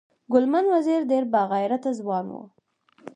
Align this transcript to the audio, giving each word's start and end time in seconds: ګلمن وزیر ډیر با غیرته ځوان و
ګلمن 0.31 0.65
وزیر 0.73 1.01
ډیر 1.11 1.23
با 1.33 1.41
غیرته 1.51 1.89
ځوان 1.99 2.25
و 2.31 2.39